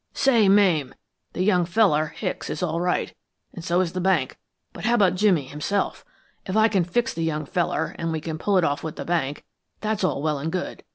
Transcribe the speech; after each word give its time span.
"Say, 0.15 0.49
Mame, 0.49 0.95
the 1.33 1.43
young 1.43 1.63
feller, 1.63 2.07
Hicks, 2.07 2.49
is 2.49 2.63
all 2.63 2.81
right, 2.81 3.13
and 3.53 3.63
so 3.63 3.81
is 3.81 3.91
the 3.91 4.01
bank; 4.01 4.39
but 4.73 4.83
how 4.83 4.95
about 4.95 5.13
Jimmy 5.13 5.43
himself? 5.45 6.03
If 6.47 6.57
I 6.57 6.69
can 6.69 6.83
fix 6.83 7.13
the 7.13 7.23
young 7.23 7.45
feller, 7.45 7.93
and 7.99 8.11
we 8.11 8.19
can 8.19 8.39
pull 8.39 8.57
it 8.57 8.63
off 8.63 8.81
with 8.83 8.95
the 8.95 9.05
bank, 9.05 9.43
that's 9.79 10.03
all 10.03 10.23
well 10.23 10.39
and 10.39 10.51
good. 10.51 10.83